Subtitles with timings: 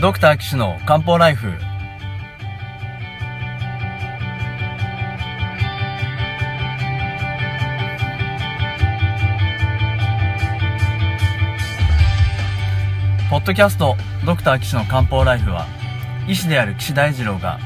[0.00, 1.48] ドクター騎士の漢方ライフ。
[13.28, 15.66] ポッドキャストドクター騎士の漢方ライフは
[16.28, 17.58] 医師である岸大二郎が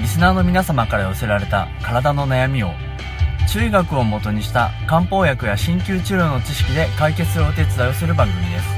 [0.00, 2.72] リスナーの皆様から寄せられた体の悩みを
[3.48, 8.77] 中医学をもとにした漢方薬や鍼灸治療の知識で解決するお手伝いをする番組です。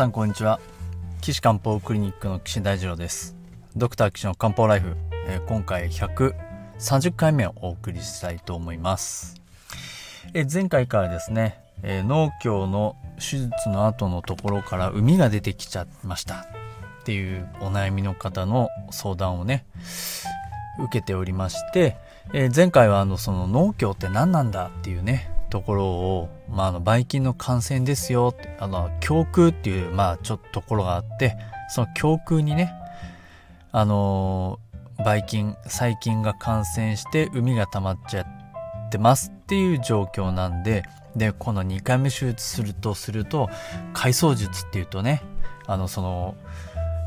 [0.00, 0.60] さんこんにちは。
[1.20, 3.36] 岸漢方クリニックの岸大二郎です。
[3.76, 9.42] ドクター岸の漢方ライフ、えー、今回130回目をお送りしたいと思います、
[10.32, 16.46] えー、前回からですね、えー、農協の手術の後のところから海が出てきちゃいました。
[17.00, 19.66] っていうお悩みの方の相談をね
[20.78, 21.98] 受けておりまして、
[22.32, 31.36] え前回はあのその農協って何なんだっていうねところを、まあ、あの、ばい菌の感染ですよ、あの、胸腔っていう、まあ、ちょっとところがあって、
[31.68, 32.72] その胸腔にね、
[33.72, 34.58] あの
[35.04, 40.84] ばい菌、細菌が感染して海が溜まっちゃってますっていう状況なんで、
[41.16, 43.48] で、この2回目手術するとすると、
[43.92, 45.22] 回想術っていうとね、
[45.66, 46.34] あの、その、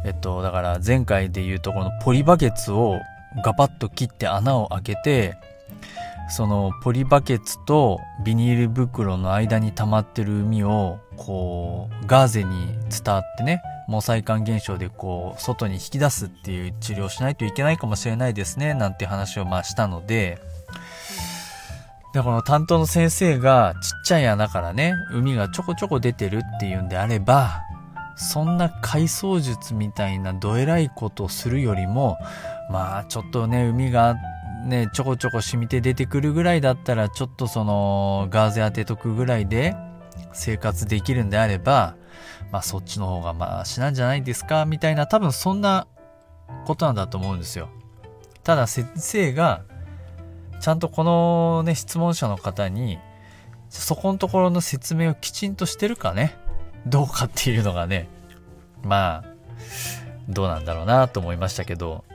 [0.06, 3.00] えっと、だから前回で言うとこのポリバケツを
[3.44, 5.38] ガバッと切って穴を開けて、
[6.30, 20.40] そのポリバケツとビニール袋の間に溜まってる海をこうガーゼに伝わってね毛細管現象でこう外に引き出すっていう治療をしないといけないかもしれないですねなんて話をまあしたので
[22.14, 27.64] でこの担当の先生がちっちゃい穴からね海がちょこちょこ出てるっていうんであれば
[28.16, 32.18] そんな回想術みたいなどえらいことをするよりも
[32.70, 34.22] まあちょっとね海があって
[34.64, 39.76] ね、ちょこちょこ染みて出てくるぐらいだったら、ちょっとその、ガーゼ当てとくぐらいで
[40.32, 41.96] 生活できるんであれば、
[42.52, 45.88] まあそっちの方がマシなんじゃないですかみたいな、多分そんな
[46.66, 47.70] ことなんだと思うんですよ。
[48.44, 49.64] ただ先生が、
[50.62, 53.00] ちゃんとこのね、質問者の方に、
[53.70, 56.38] そこのところの説明をきちんとしてるかね、
[56.86, 58.08] どうかっていうのがね、
[58.84, 59.34] まあ、
[60.30, 62.06] どうなんだろうなと思いましたけど、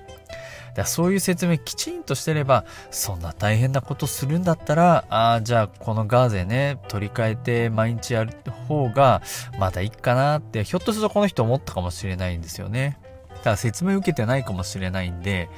[0.74, 8.32] だそういう説明きちんとしてれば、そんな大変なことするんだったら、ああ、じゃあこのガーゼね、取り替えて毎日やる
[8.68, 9.22] 方が、
[9.58, 12.98] まだいいかなって、ひょっとするとこの人思ったかもしれないんですよね。
[13.42, 15.48] ただ説明受けてないかもしれないんで、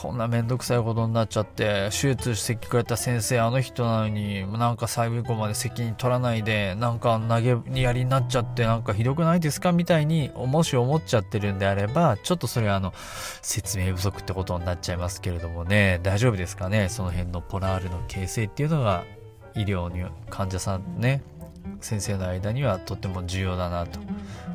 [0.00, 12.94] こんなめんどくさいことになっちゃって、手術してくれた先生、あの人なのに、なんか最後まで責任取らないで、なんか投げやりになっちゃって、なんかひどくないですかみたいに、もし思っちゃってるんであれば、ちょっとそれはあの、
[13.42, 16.88] 説明不足ってことになっちゃいますけれどもね、大丈夫ですかね？
[16.88, 19.02] その辺のポラールの形成っていうのが、
[19.56, 21.24] 医療に、患者さんね、
[21.80, 23.98] 先生の間にはとっても重要だなと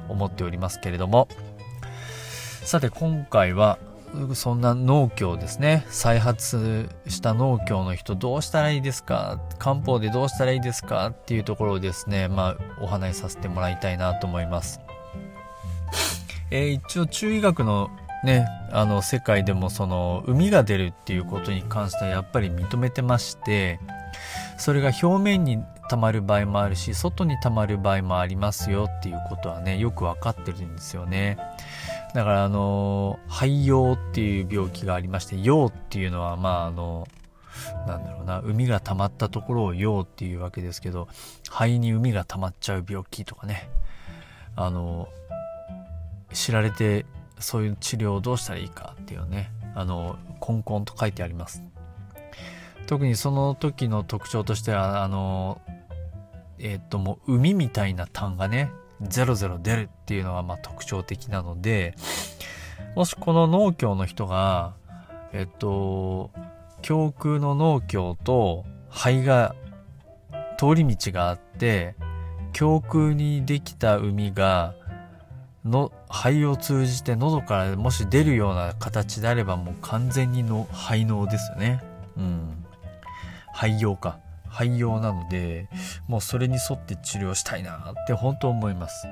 [0.08, 1.28] 思っておりますけれども、
[2.64, 3.78] さて今回は
[4.35, 5.85] そんな農協ですね。
[5.90, 9.40] 再発した農協の人どうしたらいいですか？
[9.57, 11.07] 漢方でどうしたらいいですか？
[11.07, 14.79] っていうところをですね、まあお話しさせてもらいたいなと思います。
[16.51, 17.90] えー、一応中医学の
[18.24, 23.80] ね、あの世界でもその海が出るっていうことに関してはやっぱり認めてまして、
[24.57, 31.38] それが表面に溜まる場合もあるし、外に溜まる場合もありますよっていうことはね、よくわかってるんですよね。
[32.13, 37.07] だからあの肺葉っていう病気がありまして葉っていうのはまああの
[37.88, 41.07] なんだろうな海が溜まったところを葉っていうわけですけど
[41.50, 43.69] 肺に海が溜まっちゃう病気とかね。
[44.56, 45.07] あの
[46.31, 47.06] 知られて
[47.39, 49.51] そういう治療をどうしたらいいかっていうね。
[49.75, 51.63] あのコンコンと書いてあります。
[52.86, 55.62] 特にその時の特徴としてはあの
[56.60, 58.71] えっ、ともう海みたいな痰がね
[59.03, 61.95] 00出るっていうのがまあ特徴的なので、
[62.95, 64.73] もしこの農協の人が、
[65.31, 66.31] えっと、
[66.88, 69.55] 胸腔の農協と肺が
[70.57, 71.95] 通り道があって、
[72.59, 74.75] 胸腔にできた海が
[75.65, 81.81] の肺を通じて喉からもし出るような形であればもう完全にの肺脳ですよね。
[82.17, 82.65] うん。
[83.53, 84.19] 肺用か。
[84.53, 85.67] 肺用なので、
[86.07, 89.07] もうそれに沿って治療したいなって本当思います。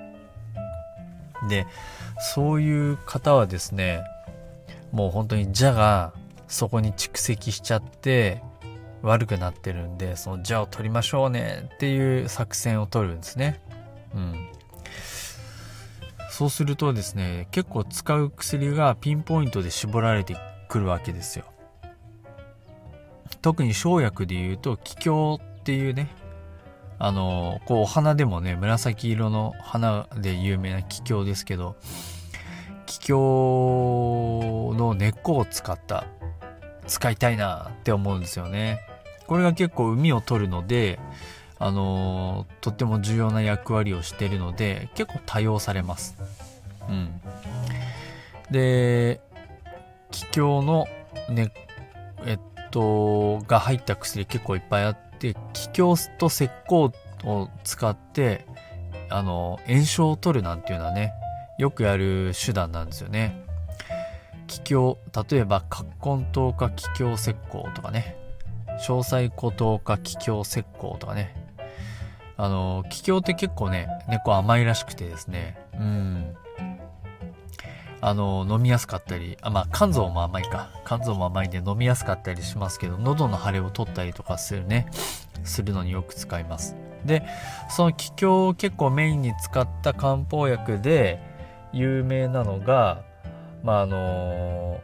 [1.49, 1.65] で、
[2.19, 4.03] そういう方はですね、
[4.91, 6.13] もう本当に蛇が
[6.47, 8.43] そこに蓄積しちゃって
[9.01, 13.59] 悪くなってるんで、その蛇を取りましょうねっていう作戦を取るんですね。
[14.13, 14.47] うん。
[16.29, 20.37] そうするとですね、結構使う薬がピンポイントで絞られて
[20.69, 21.45] くるわけですよ。
[23.37, 26.09] 特に生薬で言うと、気境っていうね、
[26.99, 31.75] あの、こうお花でもね、紫色の花で有名な気境ですけど、
[32.85, 36.05] 気境の根っこを使った、
[36.87, 38.81] 使いたいなって思うんですよね。
[39.27, 40.99] これが結構海を取るので、
[41.57, 46.17] あのとっても重要な役割をしているので、結構多用されます。
[46.89, 47.21] うん。
[48.51, 49.21] で、
[50.11, 50.87] 気境の
[51.29, 51.51] 根、
[52.25, 52.39] えっ
[52.71, 56.93] と、が入った薬結構いっぱいあって、気境と石膏
[57.25, 58.45] を使って、
[59.09, 61.13] あの、炎症を取るなんていうのはね、
[61.57, 63.43] よくやる手段なんですよね。
[64.47, 64.97] 気境、
[65.29, 68.17] 例えば、葛根糖か気境石膏とかね、
[68.79, 71.35] 詳細孤島か気境石膏とかね、
[72.37, 76.35] あの、気境って結構ね、猫甘いらしくてですね、うん。
[78.01, 80.69] あの、飲みやすかったり、あ、まあ、肝臓も甘いか。
[80.85, 84.87] 肝臓も甘いんで飲みやすかったりしますけど、喉の腫れを取ったりとかするね、
[85.43, 86.75] するのによく使います。
[87.05, 87.23] で、
[87.69, 91.19] その気境を結構メインに使った漢方薬で
[91.73, 93.03] 有名なのが、
[93.63, 94.81] まあ、あの、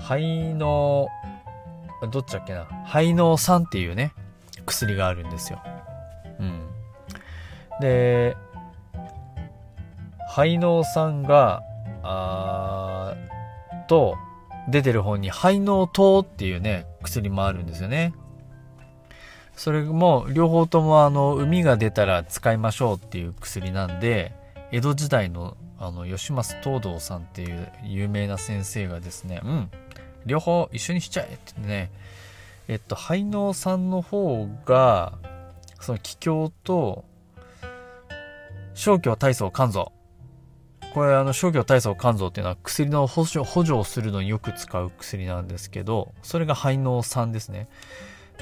[0.00, 1.08] 肺の、
[2.10, 4.12] どっちだっけな、肺の酸っていうね、
[4.66, 5.62] 薬があるんですよ。
[6.40, 6.66] うん。
[7.80, 8.36] で、
[10.28, 11.62] 肺の酸が、
[12.06, 13.16] あ
[13.88, 14.16] と、
[14.68, 18.12] 出てる方に肺の糖っていうね、薬もあるんですよね。
[19.56, 24.32] それも両方ともあの海が出たら使いましょうっていう薬なんで
[24.70, 29.70] 江戸時代のあの吉松東道さんっていう有名な先生がですねうん
[30.24, 31.90] 両方一緒にしちゃえってね
[32.68, 35.14] えっと肺の酸の方が
[35.80, 37.04] その気境と
[38.74, 39.92] 消去体操肝臓。
[40.96, 47.68] これあの消去体操肝臓っていうのは薬の補助補助をするのによく使う薬なんですけど、それが肺の酸ですね。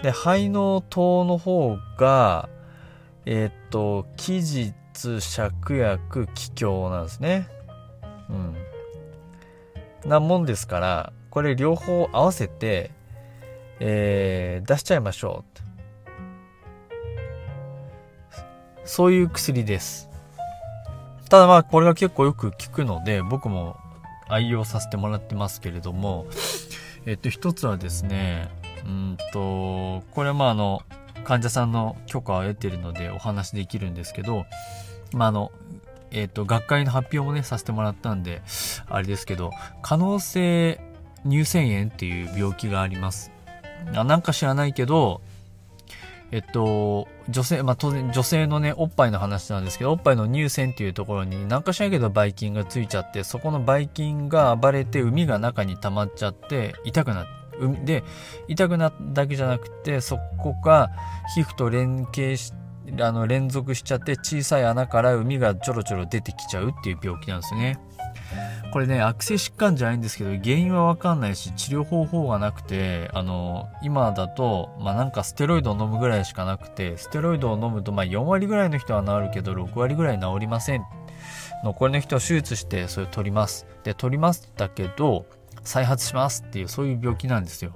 [0.05, 2.49] で、肺の糖の方が、
[3.27, 7.49] えー、っと、期日、芍薬、気境なんですね。
[8.31, 10.09] うん。
[10.09, 12.93] なもんですから、これ両方合わせて、
[13.81, 15.45] えー、出しちゃいましょ
[18.33, 18.39] う。
[18.85, 20.14] そういう薬です。
[21.29, 23.77] ただまあこれが結構よく効くので僕も
[24.29, 26.27] 愛用させてもらってますけれども、
[27.07, 28.49] えっと一つはですね、
[28.85, 30.83] うんと、これはまああの、
[31.25, 34.47] 患者さんの許可を得てるのでお話できるんですけど、
[35.13, 35.53] まああの、
[36.11, 38.43] えっ、と、学会の発表もね、させてもらったんで、
[38.89, 39.51] あれですけど、
[39.83, 40.81] 可能性
[41.27, 43.33] 乳腺炎っていう病気があります。
[43.93, 45.21] なんか知らないけど、
[46.35, 57.35] えっと、女性、まあ、当然女性のね、おっぱいの話なんですけど、おっぱいの乳腺っていうところに何かしらけどばい菌がついちゃって、そこのばい菌が暴れて海が中に溜まっちゃって痛くなって、
[57.85, 58.05] で、
[58.49, 60.91] 痛くなっただけじゃなくて、そこが
[61.37, 62.53] 皮膚と連携し、
[62.99, 67.79] あの、連続しちゃって小さい穴から海がちょろちょろ出てきちゃうっていう病気なんですね。
[68.73, 80.85] これね、悪性疾患じゃないんですけど、原因はわかんないし、治療方法がなくて、あの、今だと、まあ、なんかステロイドを飲むぐらいしかなくて、ステロイドを飲むと、まあ、4割ぐらいの人は治るけど、6割ぐらい治りません。
[81.63, 83.67] 残りの人は手術して、それを取ります。
[83.85, 85.27] で、取りますだけど、
[85.63, 87.73] 再発しますっていう、そういう病気なんですよ。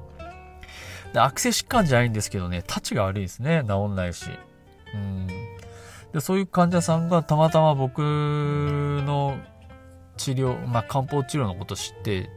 [1.12, 3.62] で、悪性疾患じゃないんですけどね、立ちが悪いですね。
[3.66, 4.26] 治んないし。
[4.94, 5.26] うん。
[6.12, 9.38] で、そういう患者さんがたまたま僕の
[10.18, 12.28] 治療、まあ、漢方治療のこと知って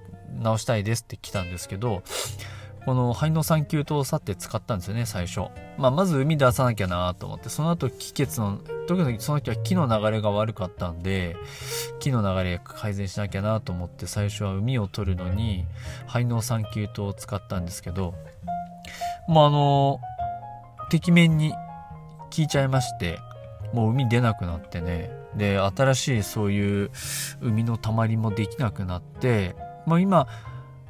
[0.41, 2.03] 治したいですって来たんですけど、
[2.85, 5.51] この肺の酸球糖さって使ったんですよね、最初。
[5.77, 11.35] まあ、まず海出さなきゃなと思って、その後気血の、特にその時は気の流れが悪かったんで、
[11.99, 15.65] 気の流れ改善しなきゃなと思って、最初は海を取るのに、
[16.07, 18.15] 肺の酸球糖を使ったんですけど、
[19.27, 19.99] もうあの、
[20.89, 21.57] てきめんに効
[22.37, 23.19] いちゃいまして、
[23.73, 26.91] もう海出なくなってね、で、新しいそういう
[27.41, 30.27] 海のたまりもできなくなって、まあ今、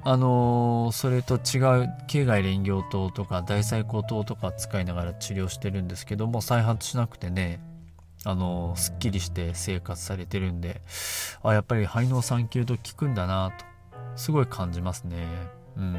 [0.03, 7.61] あのー、それと違う境外連行糖とか大細胞糖とか使いながら治療してるんですけども再発しなくてね
[8.23, 10.81] あの、すっきりして生活されてるんで、
[11.41, 13.65] あ、やっぱり肺の産休と効くんだなと、
[14.15, 15.25] すごい感じますね。
[15.75, 15.93] うん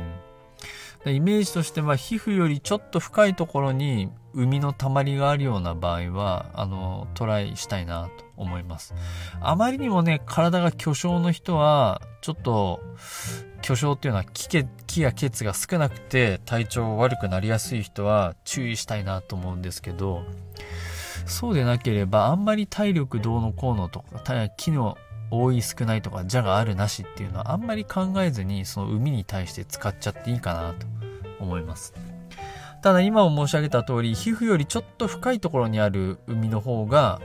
[1.04, 1.12] で。
[1.12, 8.94] イメージとしては皮膚よりちょっと深いところに海のたまりがあるような場合は、あの、トライしたいなと思います。
[9.40, 12.80] あまりにもね、体が巨匠の人は、ちょっと、
[13.62, 14.48] 巨匠っていうのは気
[14.86, 20.24] 気や血が少なくて体調悪くなりやすい人は注意したいなと思うんですけど、
[21.26, 24.98] そうでなければ、あんまり体力どうのこうのとか、機能
[25.30, 30.86] 多い少ないとか、邪があるなしっていうのはあんまり考えずに、その海に対して使っちゃっていいかなと
[31.40, 31.94] 思います。
[32.82, 37.20] ただ今も申し上げた通り、皮膚よりちょっと深いところにある海の方が、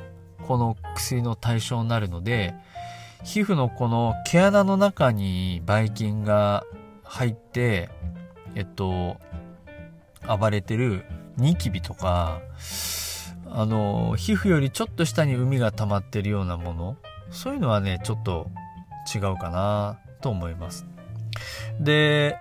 [0.48, 2.54] この薬の対象になるので、
[3.24, 6.64] 皮膚のこの毛穴の中にばい菌が
[7.04, 7.90] 入って、
[8.56, 9.18] えっと、
[10.40, 11.06] 暴れてる
[11.38, 12.42] ニキビとか、
[13.50, 16.98] あの、皮膚よりちょっと下に海が溜まってるようなもの、
[17.32, 18.50] そういうのはね、ちょっと
[19.14, 20.86] 違うかなと思います。
[21.80, 22.40] で、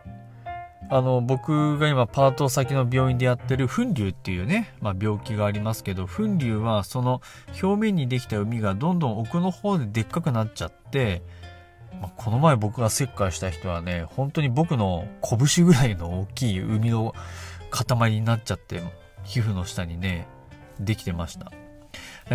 [0.89, 7.21] あの、僕が今パート先の病院でやってる粉瘤っていうね、まあ病気がありますけど、粉瘤はその
[7.61, 11.23] 表面にできた海がどんどん奥の方ででっかくなっちゃって、
[12.01, 17.15] まあ、この前僕が切開した人はね、本当に僕の拳ぐらいの大きい海の
[17.71, 18.83] 塊になっちゃって、
[19.25, 20.29] 皮膚の下にね、
[20.79, 21.51] できてました。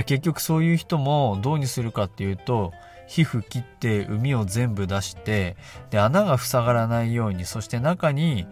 [0.04, 2.74] 結局そういう人もどうにするかっていうと、
[3.12, 5.58] 皮膚切って海を全部出して、
[5.90, 8.48] で、穴が塞がらないように、そして中に、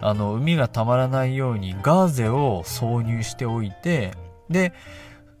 [0.00, 4.12] あの、海がたまらないようにガーゼを挿入しておいて、
[4.48, 4.72] で、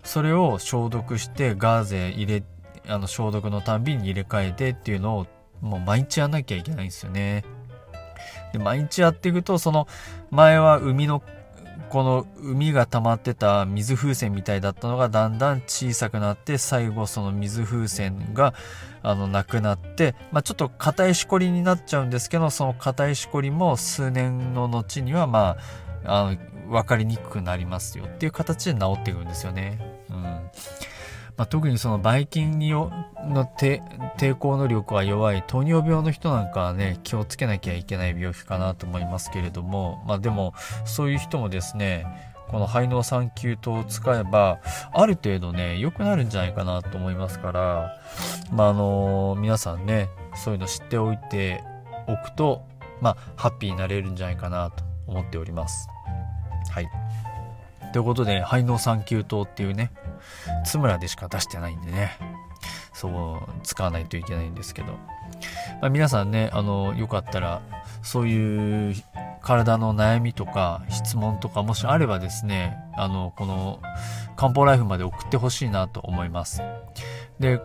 [0.04, 2.42] それを消毒してガーゼ入れ、
[2.86, 5.26] あの、消毒のたんびに入れ替えてっていうのを、
[5.62, 7.44] もう毎日やんなきゃいけないんですよね。
[8.52, 9.88] で、毎日やっていくと、その、
[10.30, 11.22] 前は海の
[11.90, 18.54] この海が溜まってた水風船みたいだったのがだんだん小さくなって最後その水風船が
[19.02, 25.56] あのなくなって、まあ、ちょっと硬いしこりになっちゃうんですけどその硬いしこりも数年の後にはま
[26.04, 26.36] ああの
[26.70, 29.78] 分かりにくくなりますよっていう形で治っていくんですよね。
[30.08, 30.40] うん
[31.36, 32.92] まあ、特にそのばい菌によ
[33.24, 42.06] の抵抗能力が弱い糖尿病の人なんかはね気をつけなきゃいけない病気かなと思いますけれどもまあでもそういう人もですね
[42.48, 44.60] この肺の酸球糖を使えば
[44.92, 48.00] ある程度ね良くなるんじゃないかなと思いますから
[48.52, 51.62] まああの皆さんねそういうの知っておいて
[52.08, 52.66] おくと
[53.00, 55.88] まあハッピーになれるんじゃないかなと思っております。
[56.70, 56.88] はい。
[57.92, 59.90] ということで肺の酸球糖っていうね
[60.64, 62.18] 津村でしか出してないんでね、
[62.92, 64.92] そう、使わないといけないんですけど、
[65.80, 67.62] まあ、皆さんね、あの、よかったら、
[68.02, 68.94] そういう
[69.42, 73.80] 体の悩みとか質問とかもしあればですね、あの、この
[74.36, 76.62] 漢方ライフまで送ってほしいなと思います。
[77.38, 77.60] で、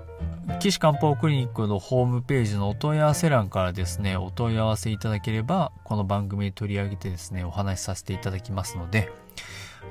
[0.59, 9.11] 岸漢方クリニックのホームページのお問い合わせ欄からですね、お問い合わせいただければ、この番組に取り上げてですね、お話しさせていただきますので、